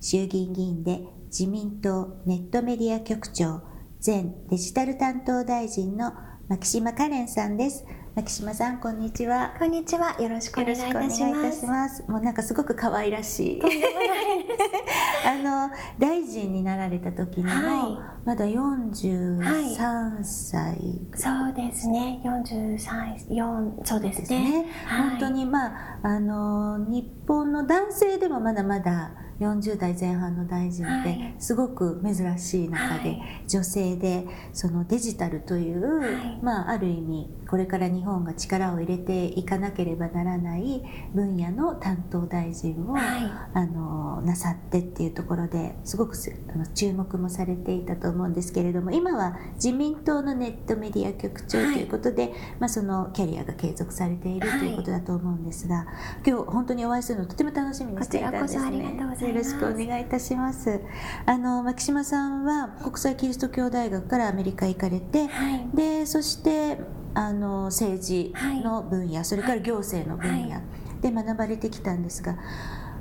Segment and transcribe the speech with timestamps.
[0.00, 3.62] 衆議院議員で自民党ネットメディア局長
[4.04, 6.12] 前デジタル担当大臣の
[6.48, 7.84] 牧島カレンさんです。
[8.14, 9.54] 牧島さんこんにちは。
[9.58, 10.16] こんにちは。
[10.22, 12.08] よろしくお願いいたします。
[12.08, 13.62] もうなんかすごく可愛らしい。
[15.26, 17.88] あの大臣になられた時にも、は
[18.24, 22.20] い、まだ43歳、はい、そうですね。
[22.24, 24.62] 43 4そうですね。
[24.62, 40.82] ね、はい、本当にまああの日本の男性でもまだまだ40代前半の大臣ってすごく珍しい中で、女性でそのデジタルという、まあ、ある意味これから日本が力を入れていかなければならない
[41.14, 46.16] 分野の担当大臣を、あのなさってっていうところですごく
[46.52, 55.86] あの注目もされていたと思うんですけれども今は自民党のネットメディア局長ということで、まあ、そのキャリアが継続されているということだと思うんですが
[56.26, 58.96] 今日本当にお会いするのとても楽しみにしていたんですね。
[59.28, 60.80] よろしくお願いいたします。
[61.24, 66.78] あの牧島さんは国際キリスト教大学からアメリカ行かれて、はい、でそして
[67.16, 70.60] あの政治の分野、はい、それから行政の分野
[71.00, 72.36] で学ばれてきたんですが。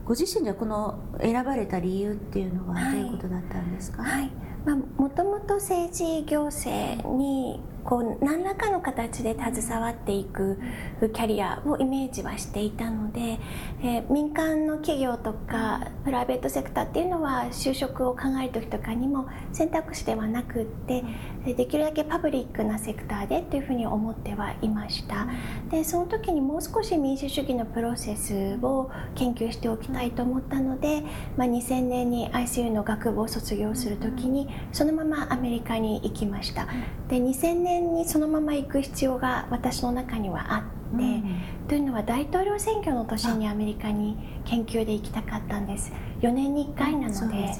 [0.05, 4.29] ご自身ではこの選ばれた理由っていうのはどういうことだったんですか、はい。
[4.63, 10.59] まあ、もともと政治行政にこう何らかの形で携わっていく
[11.13, 13.39] キャリアをイメージはしていたので、
[13.83, 21.03] えー、民間の企業とかプライベートセクターっていうのは就職を考える時とかにも選択肢ではなくって
[21.45, 25.27] できるだけパブリックなセクターでというふうに思ってはいました。
[25.69, 31.03] でその時にもう少し民主主義のプロセスを研究しておきたいと思ったので、
[31.37, 36.67] まあ、2000年に ICU の学部を卒業する時にそのままアメリカに行きました。
[37.09, 45.91] で2000年にそのまま行く必要が私の中にはあって、うん、というのは大統領選挙の年にアメリカに研究で行きたかったんです
[46.25, 47.57] 4年に1回なので、ね、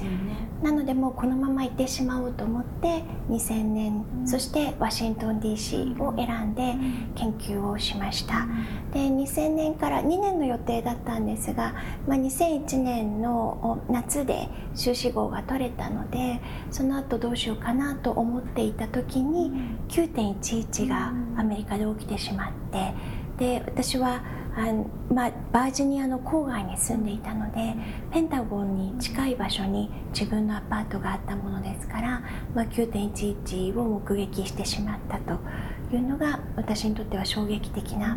[0.60, 6.74] なのでもうこのまま行ってしまおうと思って2000年、うん、そしてワシントン DC を選んで
[7.14, 8.48] 研究をしました、
[8.92, 11.74] で2000年から2年の予定だったんですが、
[12.08, 16.40] まあ、2001年の夏で修士号が取れたので
[16.70, 19.52] その後どうしようかなと思っていた時に
[19.88, 22.92] 9.11がアメリカで起きてしまって
[23.38, 24.22] で私は
[24.56, 27.74] あまあ、バージニアの郊外に住んでいたので
[28.10, 32.22] ペンタゴンに近い場所に自分のアパートがあったものですから、
[32.54, 35.38] まあ、9.11を目撃してしまったと
[35.94, 38.16] いうのが私にとっては衝撃的な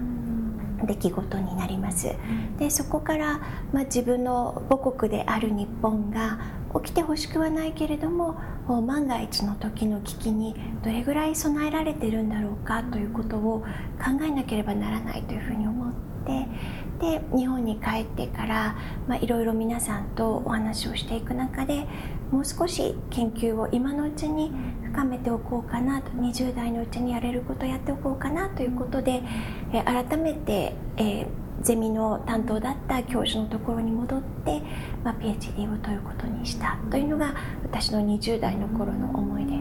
[0.85, 2.15] 出来事になります。
[2.57, 3.39] でそこから、
[3.73, 6.39] まあ、自分の母国である日本が
[6.81, 10.55] 起きてほしくはないけれども万が一の時の危機に
[10.85, 13.65] どれぐらい備えられてるんだろうかということを
[13.99, 16.08] 考えなければならないというふうに思って
[16.99, 18.75] で日本に帰ってから
[19.21, 21.87] いろいろ皆さんとお話をしていく中で
[22.31, 24.51] もう少し研究を今のうちに
[24.83, 29.23] 深めておこうかなと20代のうちにやれることをやっておこうかなということで、
[29.71, 31.25] え改めて、え
[31.61, 34.61] ゼミの担当だった教授のところに戻って、
[35.03, 39.58] まあ、PhD を取ることにしたというのが私の20代の頃の思いです。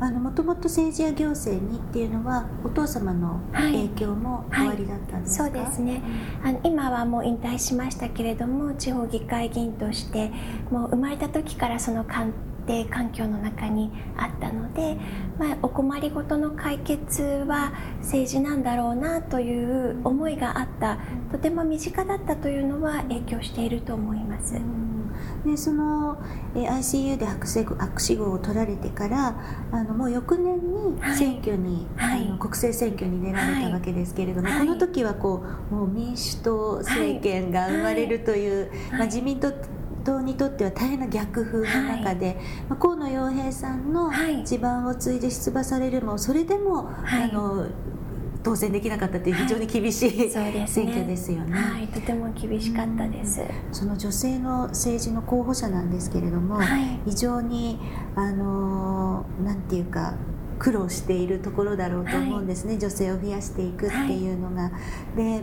[0.00, 6.02] あのもともと政治や行政にっていうのはお父様の影響もおありだったんですか、はいはい、そうですね。
[6.44, 10.30] あの今はもう引退しましたけれども地方議会議員として
[10.70, 12.32] もう生まれた時からその官
[12.68, 14.98] 定環境の中にあったので、
[15.38, 20.98] まあ、お困りごとの解決は政治なんだろうなという思いがあった
[21.32, 24.54] とても身近だったというのは影響していると思います。
[25.44, 26.18] でその、
[26.54, 29.36] え ICU で博士博士号を取られてから
[29.70, 39.52] あのもう翌年に選挙に、はい、あの国政選挙に出られたわけですけれども、はい、この時はこうもう民主党政権が生まれるという、まあ、自民党
[40.04, 42.36] 党にとっては大変な逆風の中で、はい、
[42.70, 44.10] まあ、河野洋平さんの
[44.44, 47.66] 地盤を継いで出馬されるもそれでも、はい、あの
[48.42, 53.40] 当選できなかったという非常に厳しい、はい、選挙ですよね、ね、はい、とても厳しかったです、
[53.72, 56.60] その女性の政治の候補者なんですけれども、
[57.04, 57.78] 非常に
[58.14, 60.14] あのなんていうか
[60.58, 64.62] 苦労しているところだろうと思うんですね、はい、女性を増やしていくっていうのが。
[64.62, 64.70] は
[65.14, 65.42] い、で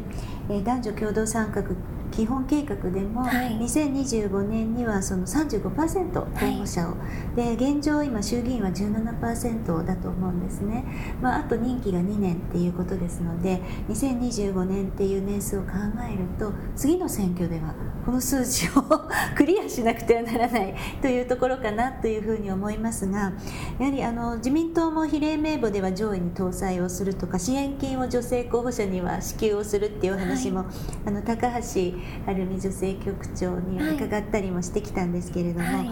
[0.63, 1.63] 男女共同参画
[2.11, 6.97] 基本計画でも、2025年にはその35%候補者を、は
[7.33, 10.85] い、で現状今衆議院は17%だと思うんですね、
[11.21, 15.71] まあ、あと任期が2年っていうことですので2025年っていう年数を考
[16.09, 17.73] えると次の選挙では
[18.05, 18.83] この数字を
[19.35, 23.33] クリアしなくてはならないというところかなというふうに思いますが
[23.79, 30.67] やはりあの自民党も比例名簿では上位に搭載をするとか支援金を女性候補者には支給をするっていうお話も、はい、
[31.07, 31.61] あの高橋
[32.25, 35.89] 晴美女性局長に伺ったりもしてきたんですけれども、はい、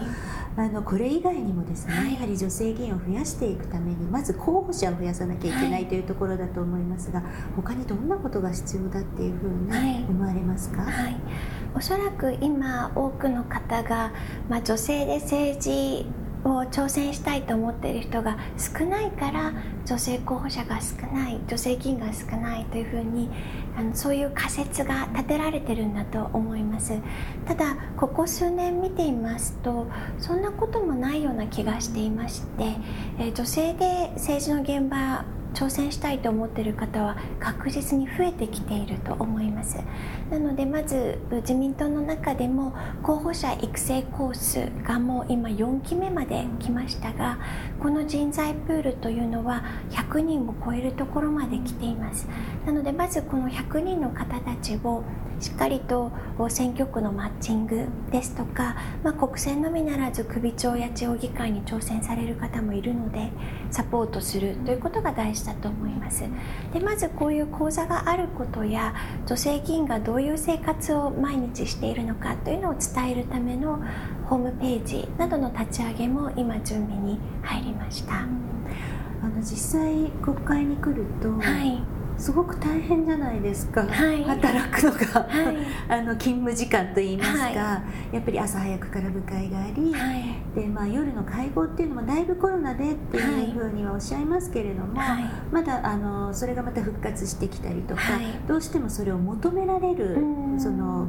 [0.56, 7.22] あのこれ以外にもですね、はい、やはり女性議員を増やしていくためにまず候補者を増やさなきゃいけないというところだと思いますが、
[7.56, 10.86] 他にどんなことが必要だっていうふうに思われますか、
[11.74, 14.12] おそらく今多くの方が、
[14.48, 16.06] まあ、女性で政治
[16.44, 19.52] を挑戦したいと思っている人が少ないから
[19.86, 23.30] 女性候補者が少ない女性議員が少ないというふうに
[23.76, 26.98] あのそういう仮説が立てられてるんだと思います。
[27.46, 29.86] ただここ数年見ていますと
[30.18, 32.76] そんなこともないような気がしていまして、
[33.18, 35.24] え女性で政治の現場
[35.54, 39.78] 挑戦したいと思っている方は確実に増えてきていると思います。
[40.30, 47.38] なのでまず自民党の中でも候補者育成コースがもう今4期目まで来ましたが
[47.80, 52.26] この人材プールというのは100人を超えるところまで来ています。
[52.66, 55.02] なのでまずこの100人の方たちを
[55.40, 56.10] しっかりと
[56.48, 63.30] 選挙区のマッチングですとか、まあ、国政のみならず首長や地方議会に挑戦される方もいるので
[63.70, 66.24] サポートするということが大事だと思います。
[66.72, 68.94] でまずこういう講座があることや
[69.26, 73.82] 女性議員がどういう生活を毎日しているのかというのを伝えるための
[74.26, 78.14] ホームページなどの立ち上げも今準備に入りました。
[79.24, 81.82] あの実際国会に来ると、はい、
[82.18, 85.56] すごく大変じゃないですか、はい、働くのが、はい、
[85.88, 87.50] あの勤務時間といいますか、は
[88.12, 89.94] い、やっぱり朝早くから部会があり、
[90.54, 95.00] でまあ、夜の会合っていうのもだいぶコロナでっていうふうにはおっしゃいますけれども、
[95.50, 98.02] まだあのそれがまた復活してきたりとか、
[98.46, 100.16] どうしてもそれを求められる
[100.58, 101.08] その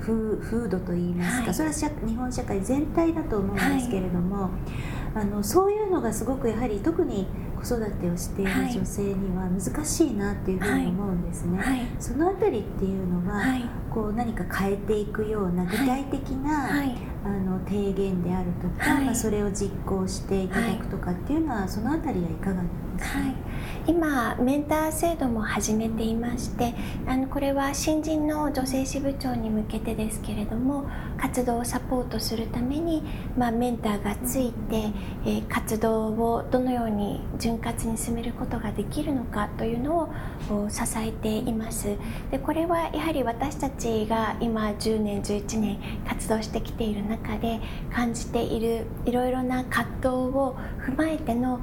[0.00, 4.50] 風風土といいますか、それは日本社会全体だと思うんですけれども。
[5.14, 7.26] あのそういうのがすごくやはり特に
[7.56, 11.58] 子育てをしている女性には難しいなっていうふうに思うんですね。
[11.58, 11.78] はい。
[11.78, 16.68] はい、そのあたりっていうのは、はい、こう何か変えていくような具体的な、
[17.24, 22.68] あの提言であるとか、まあ、それを実行していただくとかっていうのは、そのあたりはいかがで
[23.02, 23.18] すか、
[23.86, 26.74] 今メンター制度も始めていまして
[27.06, 30.88] あのこれは新人の女性支部長に向けてですけれども
[31.18, 33.02] 活動をサポートするために、
[33.36, 34.90] まあ、メンターがついて、
[35.26, 39.98] えー、活動をどのように潤滑に進めることができるのかというの
[40.50, 41.96] を支えています。
[42.30, 45.78] でこれはやはり私たちが今10年11年
[46.08, 47.60] 活動してきている中で
[47.92, 51.60] 感じているいろいろな葛藤を踏まえての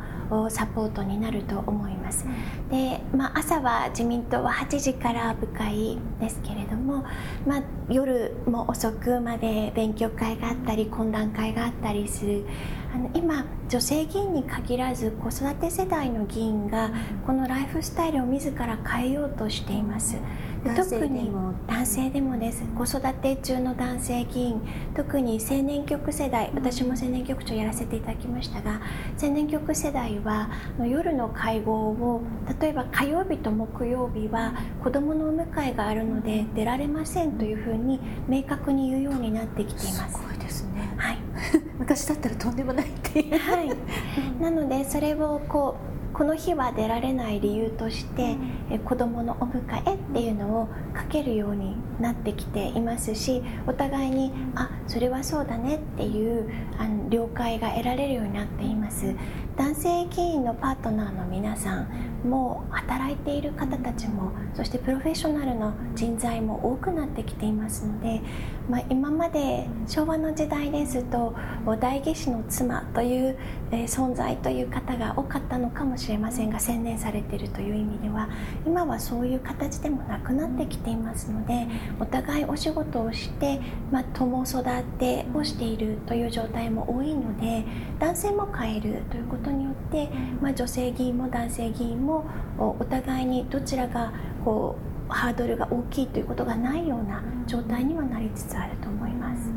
[0.50, 2.25] サポートになると思います。
[2.69, 7.04] で、まあ、朝は自民党は8時から部会ですけれども、
[7.45, 12.45] まあ、夜も遅くまで勉強会があったり懇談会があったりする
[12.94, 16.92] あの今女性議員に限らず子育て世代の議員が
[17.25, 20.18] このライフスタイルを自ら変えようとしています。
[20.63, 21.31] 特に
[21.68, 22.63] 男性でもです。
[22.75, 24.62] 子育て中の男性議員。
[24.96, 26.51] 特に青年局世代。
[26.53, 28.82] 私も青年局長やらせていただきましたが
[29.22, 30.50] 青年局世代は
[30.80, 32.22] 夜の会合を
[32.60, 34.53] 例えば火曜日と木曜日は
[34.84, 40.13] 子どものお迎えがあるので出られませんというふうに明確に言うようになってきています。
[40.13, 41.18] すごいですね、はい、
[41.80, 48.36] 昔だったらとんでもないっていう、はい、なのでそれをこうこの日は出られない理由として、
[48.70, 59.15] え子どものお迎えっていうのをかけるようになってきていますしお互いにあそれはそうだねっていうあの了解が得られるようになっています。
[59.58, 61.88] 男性議員のパートナーの皆さん
[62.27, 68.22] も働いている方たちもそしてプロフェッショナルの人材も多くなってきていますので、
[68.70, 71.36] まあ、今まで昭和の時代ですと
[71.80, 73.38] 代議士の妻という、
[73.72, 78.30] え存在という方が多かったのかもしれませんが専念されているという意味では
[78.66, 81.68] 今はそういう形でもなくなってきていますので
[82.00, 83.62] お互いお仕事をして、
[83.92, 84.63] まあ、共育
[85.00, 87.63] てをしているという状態も多いので
[88.00, 90.10] 男性も変えるということによって、
[90.42, 92.25] まあ、女性議員も男性議員も
[92.58, 94.12] お互いにどちらが
[94.44, 94.75] こ
[95.10, 99.50] うハードルが大きいということがないような状態にはなりつつあると思います。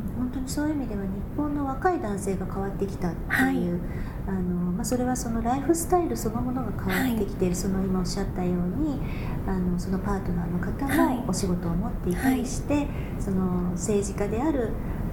[0.45, 3.55] そういう意味では日本の若い男性が変わってきたっていう、はい、
[4.27, 8.99] あのまあ、それはそのライフスタイルそのものが変わってきている、はい、その今おっしゃったように
[9.47, 12.87] あのそのパートナーの方もお仕事を持っていたりして、はい、
[13.19, 14.71] その政治家である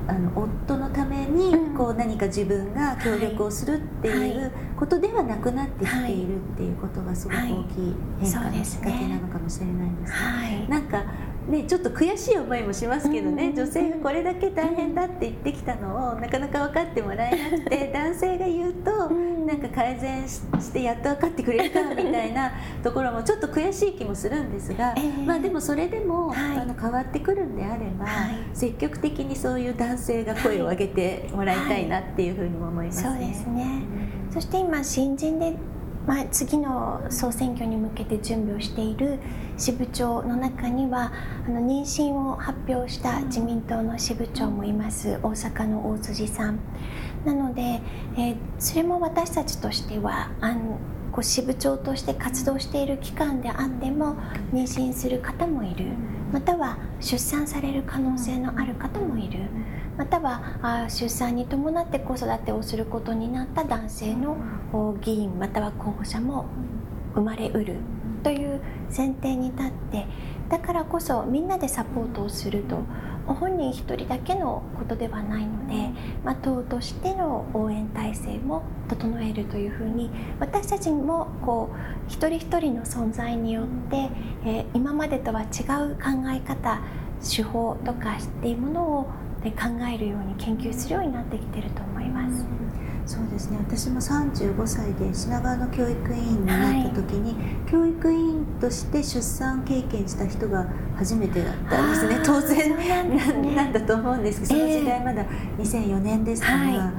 [0.09, 10.67] あの夫のためにこう何か自分が協力をするっていうことではなくなってきているっていうことがすごく大きい変化のきっかけなのかもしれないですね。
[10.69, 11.05] なんか
[11.49, 22.53] ね、ちょっと悔しい思いもしますけどね、女性がこれだけ大変だって言ってきたのをなかなか分かってもらえなくて男性が言うとなんか改善してやっと分かってくれるかみたいな
[22.85, 24.95] ところもちょっと悔しい気もするんですが、
[25.27, 28.07] まあ、でもそれでも、あの変わってくるんであれば、
[28.55, 33.11] 積極的にそういう男性が声を上げてもらいたいなっていうふうにも思いますね。
[33.11, 33.83] そうですね。
[34.31, 35.57] そして今新人で
[36.07, 39.19] まあ、次の総選挙に向けて準備をしている
[39.57, 41.13] 支部長の中には
[41.47, 46.59] あの妊娠を発表した自民党の支部長もいます大阪の大辻さん
[47.25, 50.79] なので、えー、それも私たちとしてはあの
[51.13, 54.17] こう支部長として活動している期間であっても
[54.53, 55.87] 妊娠する方もいる
[56.33, 59.41] または出産される可能性のある方もいる。
[59.97, 64.37] またはあ出産に伴って子育てをすることになった男性の
[65.01, 66.47] 議員または候補者も
[67.15, 67.77] 生まれうる
[68.23, 68.61] という
[68.97, 70.07] 前提に立って
[70.49, 72.79] だからこそみんなでサポートをすると
[73.27, 75.91] 本人一人だけのことではないので、
[76.25, 81.77] まあ、党としての応援体制も整えるというふうに私たちもこう
[82.09, 84.11] 一人一人の存在によって、
[84.45, 85.49] えー、今までとは違う
[85.95, 86.83] 考え方
[87.23, 89.07] 手法とかっていうものを
[89.43, 92.45] で考えるように研究するようになってきてると思います。
[93.05, 93.59] そうですね。
[93.59, 102.21] 私も35歳で品川の教育委員になった時に、はい、教育委員として出産経験した人が初めてだったんですね。
[102.25, 105.25] 当然な、んだと思うんですけどその時代まだ
[105.59, 106.93] 2004年でしたが、は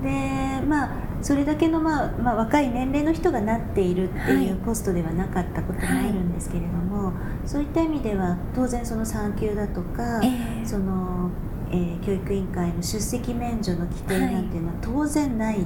[0.00, 0.90] い、でまあ
[1.22, 7.12] それだけの、まあまあ、若い年齢の人がなっているっていうポストではなかったこともあるんですけれども、は
[7.44, 11.30] い、そういった意味では当然その産休だとか、えー、その
[11.72, 15.64] えー、教育委員会の出席免除の規定なんていうのは当然ない、はい、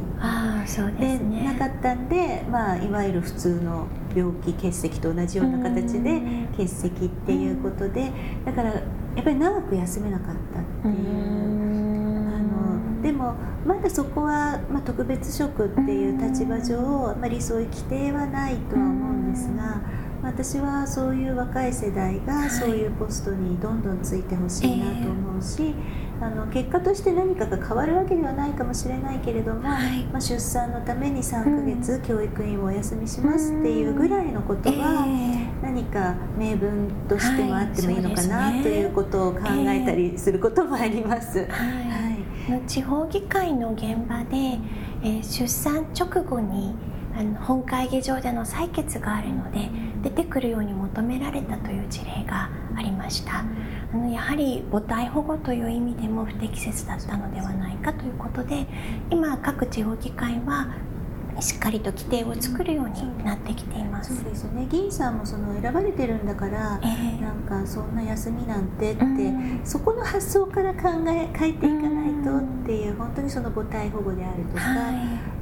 [0.62, 6.20] あそうですね、なかったんで、まあ、いわゆる普通の病気欠席と同じような形で
[6.52, 8.12] 欠席っていうことで
[8.44, 8.80] だからや
[9.20, 11.44] っぱり長く休めなかったっていう。
[12.34, 13.34] あのでも
[13.66, 20.03] まだそこは、まあ、特別職っていう立場上あまりそういう規定はないとは思うんですが。
[20.24, 25.74] 私はそういう若い世代がそういうポストにどんどんついてほしいなと思うし、
[26.20, 35.06] あの結果として何かが変わるわけではないかもしれないけれども、はい、まあ、出産のために3ヶ月教育員をお休みしますっていうぐらいのことは
[35.62, 41.40] 何か名分としてもあってもいいのかなということを考えたりすることもあります。
[41.40, 44.58] はい、はい、地方議会の現場で、
[45.02, 46.74] えー、出産直後に
[47.16, 49.70] あの本会議場での採決があるので
[50.04, 53.42] 出てくるように求められたという事例がありました。
[53.92, 58.66] あのやはり母体保護という意味でも不適切だったのではないかということで
[59.10, 60.68] 今各地方議会は
[61.40, 64.14] しっかりと規定を作るようになってきています。
[64.14, 64.66] そうですよね。
[64.70, 74.94] 議員さんもその選ばれてるんだから、えー、なんかそんな休みなんてって、うん、そこの発想から考え変えていかないとっていう、うん、本当にその母体保護であるとか、はい、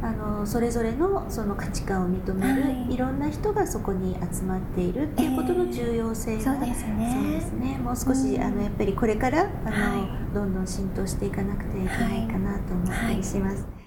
[0.03, 7.21] あのそれぞれのその価値観を認める、はい、いろんな人がそこに集まっているっていうことの重要性が、えー、そうですね。
[7.23, 7.79] そうですね。
[7.79, 13.82] もう少し、うん、あのやっぱりこれからあの、はい、どんどん浸透していかなくてはいけないかなと思ったりします。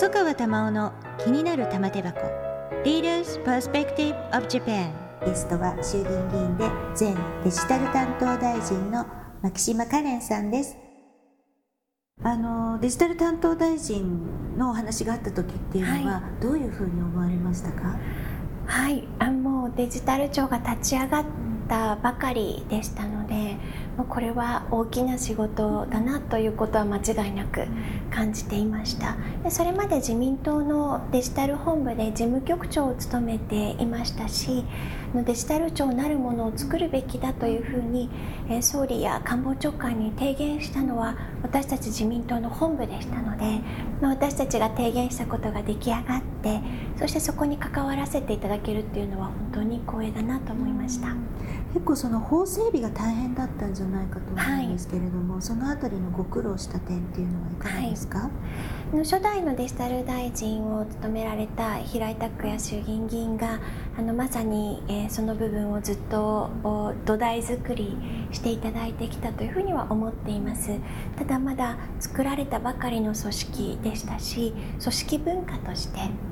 [0.00, 2.20] 細川玉緒の気になる玉手箱。
[2.86, 4.90] Leaders Perspective of Japan
[5.26, 6.64] ゲストは衆議院議員で
[6.98, 7.14] 前
[7.44, 9.04] デジタル担当大臣の
[9.42, 10.74] 牧島かれんさんです。
[12.22, 17.98] あのデジタル担当大臣のお話があった時っていうのは、はい、どういうふうに思われましたか？
[18.64, 19.06] はい。
[19.18, 21.24] あもうデジタル庁が立ち上がっ
[21.68, 23.58] たばかりでしたので
[24.04, 27.66] これは大きな仕事だなということは間違いなく
[28.10, 34.64] 感じていましたでそれまで自民党のデジタル本部で事務局長を務めていましたし
[35.14, 38.08] デジタル庁なるものを作るべきだというふうに
[38.60, 43.60] 総理や官房長官に提言したのは私たち自民党の本部でしたので
[44.00, 46.60] 私たちが提言したことが出来上がって
[46.98, 51.14] そしてそこに関わらせていただけるっていうのは本当に光栄だなと思いました。
[51.72, 58.30] 結構その法整備が大変だったんじゃないかと思うんですけれども、はい、そのあたりのご苦労した点っていうのはいかがですか、は
[58.94, 63.60] い、初代のデジタル大臣を務められた平井拓也衆議院議員が
[63.98, 66.50] あのまさに、えー、その部分をずっと
[67.04, 67.96] 土台作り
[68.32, 70.70] していただいてきたというふうには思っています。
[71.16, 76.29] ただまだ作られたばかりの組織でしたし組織文化として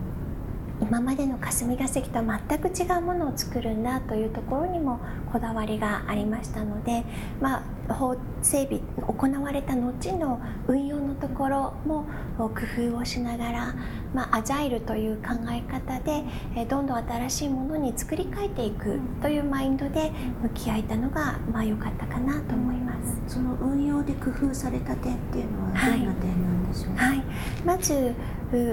[0.80, 5.00] 今までの霞が関とは全く違うものを作るんだというところにも
[5.32, 7.04] こだわりがありましたので、
[7.40, 12.06] まあ、法整備行われた後の運用のところも
[12.36, 12.46] 工
[12.90, 13.74] 夫をしながら、
[14.14, 16.24] まあ、アジャイルという考え方で
[16.66, 22.94] どんどん新しいものに作り変えていくというマインドで向き合えたのがまあ良かったかなと思いま
[23.26, 23.34] す。
[23.34, 26.94] その運用で工夫された点っていうのはどんな点なんでしょう？
[26.94, 27.26] か、はい、はい、
[27.64, 28.14] まず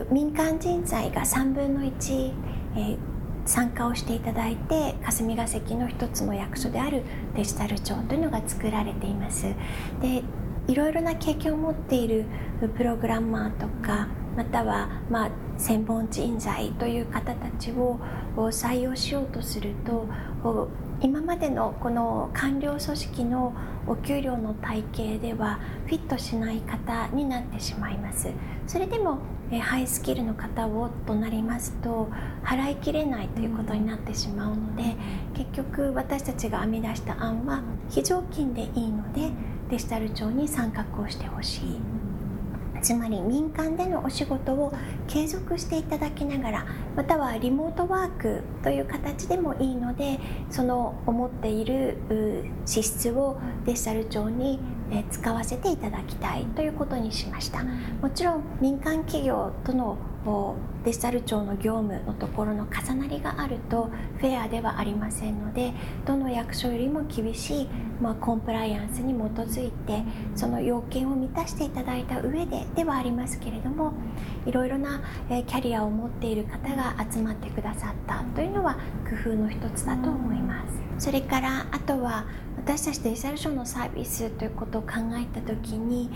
[0.09, 2.33] 民間人材が3分の1、
[2.77, 2.97] えー、
[3.45, 7.03] 参加をしていただいて霞が関の一つの役所である
[7.35, 9.53] デジタル庁というのが作られています。
[10.01, 10.23] で
[10.67, 12.25] いろいろな経験を持っている
[12.75, 17.99] プログラマーとかまたは、まあ、専門人材という方たちを
[18.35, 20.07] 採用しようとすると
[21.01, 23.53] 今までのこの官僚組織の
[23.87, 28.29] お給料の体系ではフィットしない方になってしまいます。
[28.67, 29.19] それでも
[29.51, 32.09] えハイスキルの方をとなりますと
[32.43, 34.95] 払いきれないということになってしまうので
[35.35, 39.29] 結局私たちが編み出した案は非常勤でいいので
[39.69, 42.04] デジタル庁に参画をしてほしい。
[42.85, 44.71] つまり民間でのお仕事を
[45.07, 46.65] 継続していただきながら
[46.95, 50.19] またはリモートワークという形でもいいので
[50.51, 51.97] その思っている
[52.67, 54.59] 資質をデジタル庁に
[55.09, 57.63] 使わせていただきたいということにしました。
[57.63, 59.97] もちろん民間企業との
[60.83, 65.73] デジタル庁の業務のところの重なりがあるとフェアではありませんので
[66.05, 67.67] どの役所よりも厳しい、
[68.01, 70.03] まあ、コンプライアンスに基づいて
[70.35, 73.93] その要件を満たしていただいた上でではありますけれども
[74.47, 78.77] いろいろなキャリアを持っている方が集まってくださったというのは
[79.23, 80.85] 工夫の一つだと思います。
[80.97, 82.25] それからあとは
[82.57, 86.09] 私たちデジタル庁のサービスということを考えた時に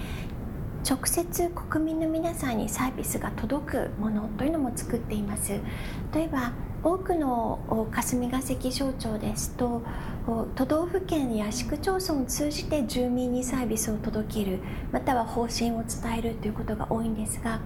[0.89, 5.51] 直接国民の皆さんにサービスが届くものというのも作っています。
[6.12, 7.60] 例えば多くの
[7.91, 9.84] 霞が関省庁ですと
[10.29, 14.59] 都道府県や市区町村を通じて住民にサービスを届ける
[14.91, 17.60] または方針を伝えるということが多いんですが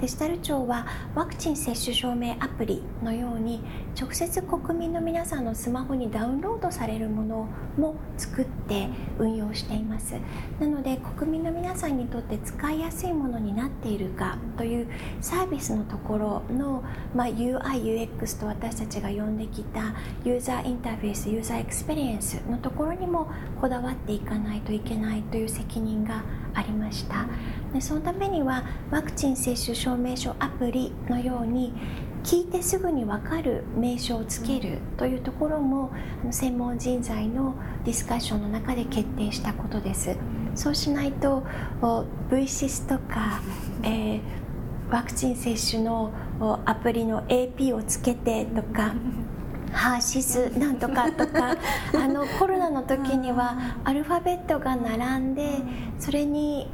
[0.00, 3.60] デジタル庁はワクチン接種証明アプリのように
[4.00, 8.88] 直接国民の皆さんのスマホにダウンロードされるものも作って
[9.18, 10.14] 運用しています。
[10.60, 14.88] なので国民の皆さんにとって使いやすいものになっているかという
[15.20, 22.07] サービスのところの、まあ、UIUX と私たちが呼んできたユーザーインターフェースユーザーエクスペリエンス
[22.50, 23.28] のところにも
[23.60, 26.22] こだわっていかないといけないという責任が
[26.54, 27.26] ありました。
[27.72, 31.72] でそのためにはワクチン接種証明書アプリのように
[32.24, 35.90] 聞いてすぐに分かる名称をつけるというところも
[36.30, 40.16] 専門人材のディスカッションの中で決定したことです。
[40.54, 41.44] そうしないと
[42.30, 43.40] V6 とか、
[43.82, 44.20] えー、
[44.90, 46.12] ワクチン接種の
[46.64, 48.94] アプリの AP をつけてとか
[49.72, 51.56] ハーシスなんとかとか。
[51.94, 55.62] あのコロナの時にはアルファベットが並んで
[55.98, 56.70] それに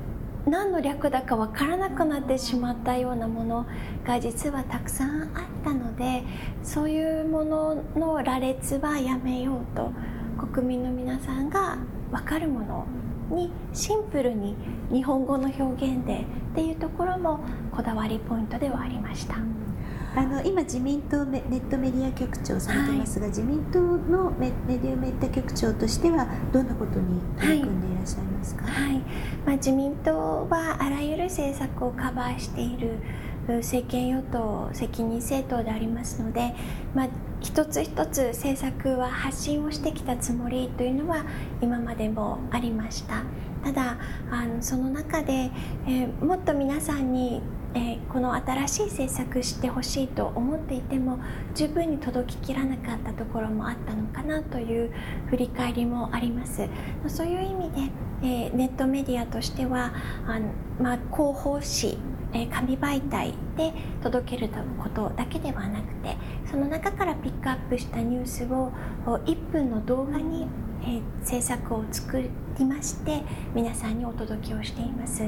[0.46, 3.66] 何の略だか分からなくなってしまったようなもの
[4.04, 5.28] が実はたくさんあっ
[5.64, 6.22] たので
[6.62, 9.92] そういうものの羅列はやめようと
[10.52, 11.78] 国民の皆さんが
[12.10, 12.86] 分かるもの
[13.30, 14.54] にシンプルに
[14.92, 15.62] 日本語の表
[15.94, 17.40] 現でっていうところも
[17.72, 19.63] こだわりポイントではありました。
[20.16, 28.98] あの今自民党ネットメディア局長されてますが、はい、自民党のメメディアメディア局長としてはどんなことに取り組んでいらっしゃいますか、はい、
[29.44, 32.98] まあ、自民党はあらゆる政策をカバーしている
[33.48, 36.54] 政権与党責任政党でありますので、
[36.94, 37.08] まあ、
[37.40, 41.24] 一つ一つ政策は発信をしてきたつもりというのは
[41.60, 43.22] 今までもありました。
[43.62, 43.96] ただ
[44.30, 45.50] あのその中で、
[45.86, 47.40] えー、もっと皆さんに
[47.74, 51.18] えー、この新しい政策してほしいと思っていても
[51.54, 54.92] 十分に届ききらなかったところもあったのかなという
[55.30, 56.68] 振り返りもあります。
[57.08, 59.92] そういう意味で、えー、ネットメディアとしては
[60.26, 61.98] あの、まあ、広報誌
[62.32, 66.16] え紙媒体で届けることだけではなくて
[66.50, 68.72] その中からピックアップしたニュースを
[69.06, 70.48] 1分の動画に
[70.86, 72.22] え制作を作
[72.58, 73.22] りまして
[73.54, 75.24] 皆さんにお届けをしています。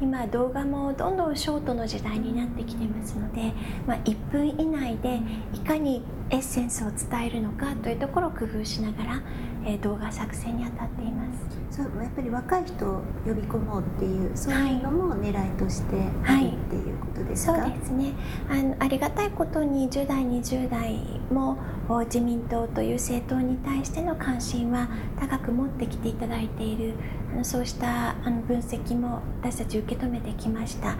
[0.00, 3.52] 今動画もどんどんショートの時代になってきてますので、
[3.86, 5.20] まあ、1分以内で
[5.54, 9.22] いかにエッセンスを伝えるのかというところを工夫しながら
[9.64, 11.40] えー、動画作成に当たっています。
[11.70, 18.12] そうやっぱり若い人を呼び込もうっていうそういうのも狙いとしてあるっていうことですか、はい、そうですね。
[18.48, 20.98] あのありがたいことに10代20代
[21.32, 21.58] も
[22.06, 24.88] 自民党という政党に対しての関心は
[25.18, 26.94] 高く持ってきていただいている。
[27.42, 28.14] そうした
[28.48, 30.96] 分析も私たち受け止めてきました。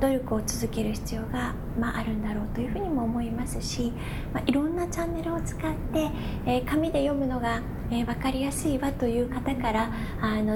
[0.00, 3.92] 努力を続ける必要が、あ、るんだろうというふうにも思いますし、
[4.46, 5.60] いろんなチャンネルを使っ
[5.92, 6.10] て、
[6.66, 9.90] 紙で読むのが、分かりやすいわという方から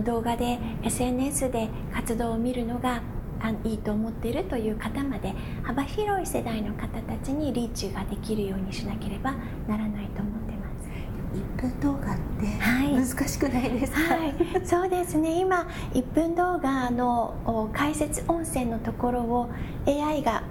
[0.03, 3.03] 動画で SNS で活動を見るのが
[3.65, 9.33] いいと思っているという方まで幅広い世代の方たちにリーチができるようにしなければ
[9.67, 10.30] ならないと思ってます。
[11.61, 15.41] 分動画って難しくないですか、はい、そうですね。
[15.41, 19.51] 今1分動画の解説音声のところを
[19.87, 20.43] AI が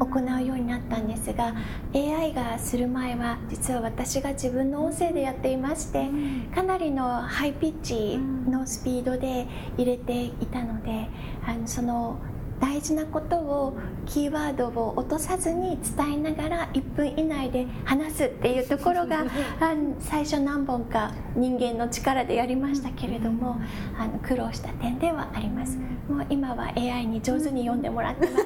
[0.00, 1.54] 行うようになったんですが
[1.94, 6.08] AI がする前は実は私が自分の音声でやっていまして
[6.54, 11.08] かなりのハイピッチのスピードで入れていたので
[11.46, 12.18] あのその
[12.60, 19.24] 大事なことをキーワードを落とさずに伝えながら1分以内で話すっていうところが
[20.00, 23.56] 最初何本か人間の力でやりましたけれども
[23.98, 25.78] あの苦労した点ではあります。
[26.08, 28.44] もう今は AI に上手に読んでもらってます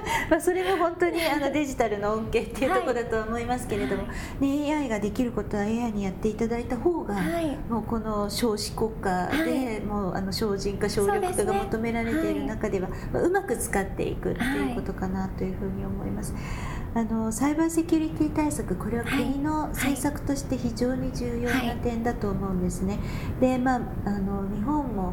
[0.30, 4.08] まあそれも本当にあのデジタルの恩恵っていうところだと思いますけれども、は
[4.40, 16.34] い、ね、AI ができることは AI にやっていただいた方が、はい、もうこの少子国家で、はい、もうあの精進化省力化が求められている中では、まあ、うまく使っていくっていうことかなというふうに思います。
[16.96, 22.98] あのサイバーセキュリティ対策これは国の政策として非常に重要な点だと思うんですね。
[23.38, 25.12] でまああの日本も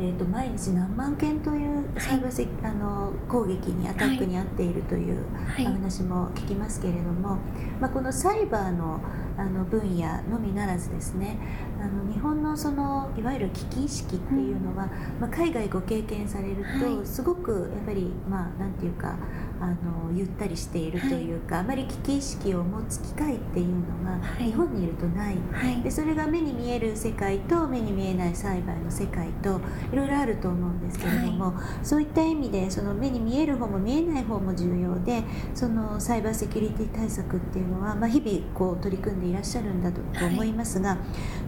[0.00, 5.24] えーと、毎日何万件というサイバーセ、あの攻撃にアタックに遭っているという
[5.56, 7.38] 話も聞きますけれども、
[7.80, 9.00] まあ、このサイバーの
[9.36, 11.36] あの分野のみならずですね
[11.80, 14.88] あの日本のそのいわゆる危機意識っていうのは、
[15.20, 19.16] まあ、海外ご経験されると、すごくやっぱりまあなんていうか
[19.60, 29.60] あのゆったりしているというか、はい、あまり危機意識を持つ機会っていうのが日本にいるとない、はい、でそれが目に見える世界と目に見えないサイバーの世界と
[29.92, 35.22] いろいろあると思うんですけれども、はい、そういった意味でその目に見える方も見えない方も重要で
[35.54, 40.96] そのサイバーセキュリティ対策っていうのは、まあ、日々こう取り組んでいらっしゃるんだと思いますが、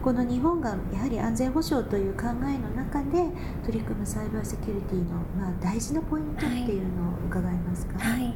[0.02, 3.28] この日本がやはり安全保障という考えの中で
[3.64, 8.34] 取り組むサイバーセキュリティのまあ大事なポイントっていうのを伺えますか、はい、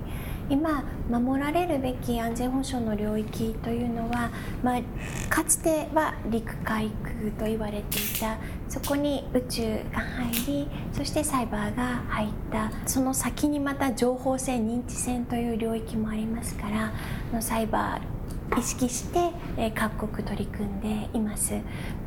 [0.49, 4.31] 今守られるべき安全保障の領域というのは、
[4.65, 4.81] まあ、
[5.29, 18.20] かつては陸海空と言われていたそこに宇宙が入りそしてサイバーが入ったその先にまた情報戦認知戦という領域もありますからサイバー
[18.59, 21.55] 意識して、え各国取り組んでいます。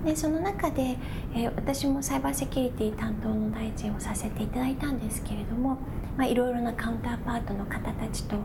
[0.06, 0.98] でその中で、
[1.36, 5.78] え私もサイバーセキュリティ担当の大臣をさせていただいたんですけれども、
[6.18, 8.36] まあ、いろいろなカウンターパートの方たちと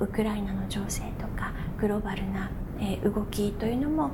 [0.00, 4.10] ウクライナの情勢とかグローバルな、え動きというのも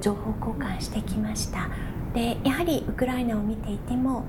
[0.00, 1.68] 情報交換してきました。
[2.14, 4.24] でやはりウクライナを見ていても、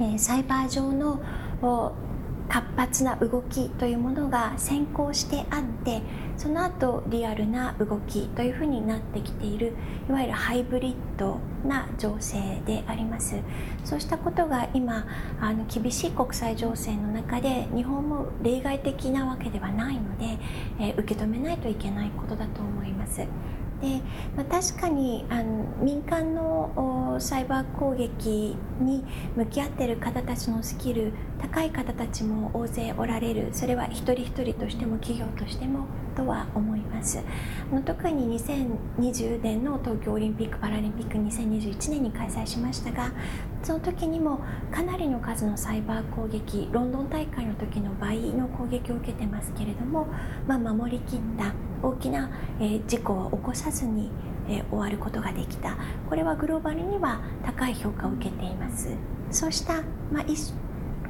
[0.00, 1.20] えサイバー上の
[2.52, 6.02] 活発な動きというものが先行してあって
[6.36, 9.72] その後リアルな動きというふうになってきている
[10.06, 13.36] いわゆるハイブリッドな情勢であります
[13.84, 15.06] そうしたことが今
[15.40, 20.38] あの厳しい国際情勢の中で日本も例外的なわけではないので、
[20.78, 23.22] えー、受け止めないといけないことだと思います。
[23.82, 24.00] で、
[24.36, 29.04] まあ、確かにあの民間のサイバー攻撃に
[29.36, 33.48] 向き合ってる方たちのスキル高い方たちも大勢おられる。
[33.52, 37.22] それは一人一人としても企業としてもとは思います。
[37.84, 43.12] 特に2020年の東京オリンピック・パラリンピック2021年に開催しましたが
[43.62, 50.06] その時にもかなりの数のサイバー攻撃ロンドン大会の時の倍の攻撃を受けてますけれども、
[50.46, 54.10] まあ、守りきった大きな、え事故を起こさずに、
[54.48, 55.76] え終わることができた。
[56.08, 58.88] これはグローバルには高い評価を受けています。
[59.30, 60.22] そうした、まあ、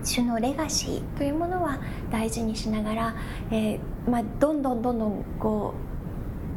[0.02, 1.78] 種のレガシーというものは
[2.10, 3.14] 大事にしながら、
[3.50, 5.74] えー、まあ、どんどんどんどんこ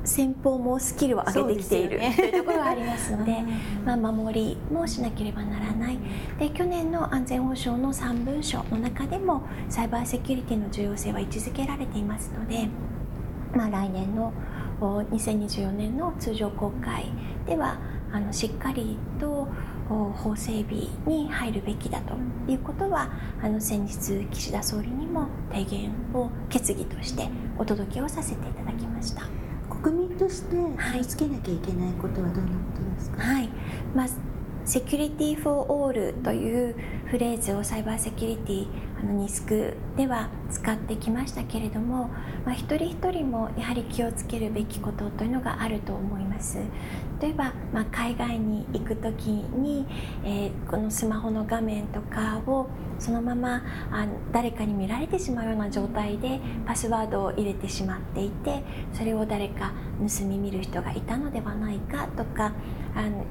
[0.03, 3.43] う先方もスキルを上げてきている、ね、というところがありますので
[3.85, 5.97] まあ、守りもしなければならない
[6.37, 12.69] で去年の安全保障の3文書の中でもサイバーセキュリティの重要性は位置づけられていますので。
[13.55, 14.33] まあ、来年の
[14.81, 17.05] 2024年の通常国会
[17.47, 17.77] では
[18.11, 19.47] あのしっかりと
[19.89, 22.15] 法整備に入るべきだと
[22.51, 23.09] いうことは
[23.41, 29.23] あの先日岸田総理にも提言を決議としてお届けをさせていただきました。
[29.69, 33.49] 国民として気をつけなきゃいけないことはどんなことですか、はい、
[33.95, 34.07] まあ
[34.65, 42.09] Security for All というフレーズをサイバーセキュリティあの NISC では使ってきましたけれども、
[42.45, 46.57] まあ、一人一人もやはり気をつけるべきことというのがあると思います。
[47.21, 49.85] 例えば、まあ、海外に行く時に、
[50.23, 52.67] えー、このスマホの画面とかを
[52.99, 53.57] そのまま
[53.91, 58.63] あ誰かに見られてしまうような状態でパスワードを入れてしまっていて
[58.93, 62.53] それを誰か盗み見る人がいたのではないかとか
[62.95, 63.25] あの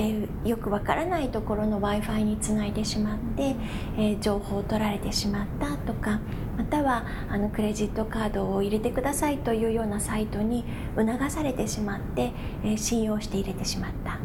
[0.00, 3.54] えー、よくわからないところの w i f i につないでしまって、
[3.98, 6.20] えー、情報を取られてしまったとか
[6.56, 10.64] またはあのクレジットカードを入れてくださいというようなサイトに
[10.96, 12.32] 促されてしまって、
[12.64, 14.18] え、信用して入れてしまった。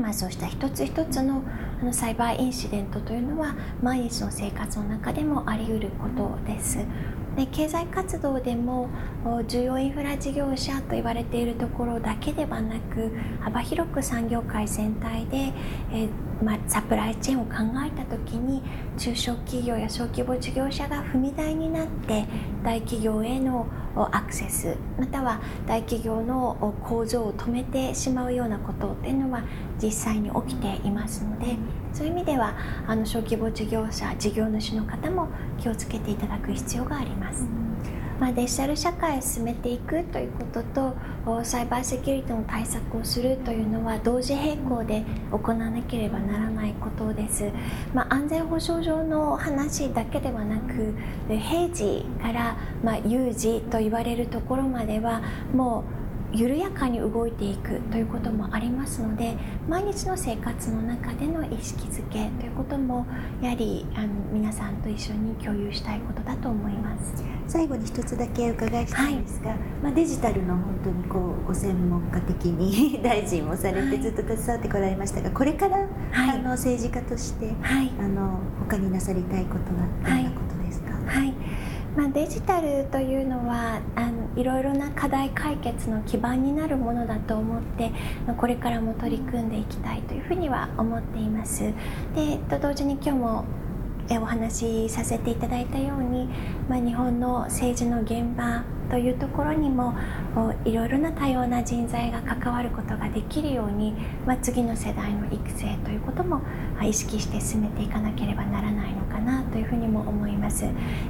[0.00, 1.42] まあ、そうした一つ一つの
[1.80, 6.78] あのサイバーインシデントというのは毎日の生活の中でもあり得ることです。
[7.36, 8.88] で経済活動でも
[9.46, 15.52] 重要インフラ事業者と言われているところだけではなく幅広く産業界全体で、
[15.92, 16.08] え、
[16.42, 17.52] まあ、サプライチェーンを考
[17.86, 18.62] えた時に
[18.96, 22.24] 中小企業や小規模事業者が踏み台になって
[22.64, 23.66] 大企業への
[24.12, 29.42] アクセスまたは大企業の工場を止めてしまうようなことっていうのは
[29.82, 31.56] 実際に起きていますので
[31.92, 32.54] そういう意味では
[32.86, 37.46] あの小規模事業者事業主の方も気をつけていただく必要があります。
[38.20, 47.50] まあ、デジタル社会を進めていくということとサイバーセキュリティの対策をするというのは同時並行で行わなければならないことです、
[47.94, 50.94] まあ、安全保障上の話だけではなく
[51.28, 55.22] 平時からま有事と言われるところまでは
[55.54, 59.36] もう緩やかに動いていくということもありますので
[59.68, 63.06] 毎日の生活の中での意識づけということも
[63.40, 67.24] やはりあの皆さんと一緒に共有したいことだと思います。
[67.46, 75.82] 最後に一つだけ伺いしたいんですが、はい、まあ、デジタルの本当にこうご専門家的に 大臣もされてずっと携わってこられましたが、これから、は
[76.34, 81.32] い、あの政治家として、はい、あの他になさりたいことはどんなことですか、はい。
[81.96, 87.92] まあ、デジタルというのはあのいろいろな課題解決の基盤になるものだと思って
[88.36, 91.62] これからも取り組んでいきたいというふうには思っています。
[92.14, 93.44] でと同時に今日も
[94.16, 96.28] お話しさせていただいたように、
[96.68, 99.94] まあ、日本の政治の現場というところにも
[100.64, 103.92] いろいろな多様な人材が関わることができるように、
[104.24, 106.40] まあ、次の世代の育成ということも
[106.82, 110.64] 意識して進めていかなければならないのかなというふうにも思います。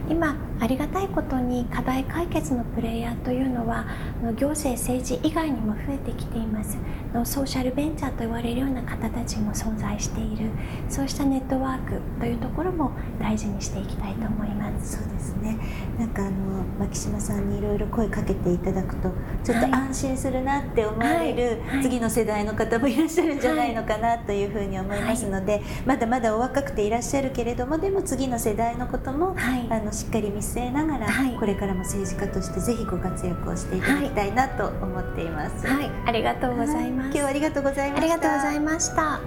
[0.09, 3.87] 今ありがたいことに課題解決のプレイヤーというのは
[4.37, 6.76] 行政政治以外にも増えてきています。
[7.24, 10.50] ソーシャルベンチャーと言われるような方たちも存在している。
[10.88, 14.98] そうしたネットワークというところも大事にしていきたいと思います。
[14.98, 15.57] そうですね。
[15.98, 16.31] なんかあの
[16.78, 19.11] 牧島さんにいろいろ声かけていただくと
[19.44, 29.37] ちょっと安心するなって思われる次の世代の方もいらっしゃるんじゃないのかなというふうに思いますので、まだまだお若くていらっしゃるけれどもでも次の世代のことも、
[29.68, 35.66] あのしっかり見据えながら、これからも政治家としてぜひご活躍をしていただきたいなと思っています。
[35.66, 37.07] はい、ありがとうございます。
[37.09, 38.14] 今日はありがとうございました。
[38.14, 39.21] ありがとうございました。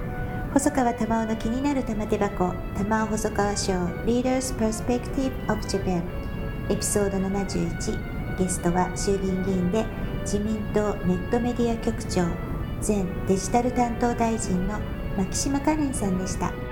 [0.54, 6.02] 細川玉緒の気になる玉手箱玉緒細川賞 Leaders Perspective of Japan
[6.72, 9.86] エピソード71ゲストは衆議院議員で
[10.22, 12.24] 自民党ネットメディア局長
[12.86, 14.80] 前デジタル担当大臣の
[15.16, 16.71] 牧島かれんさんでした。